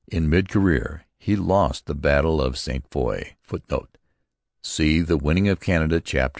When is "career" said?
0.49-1.05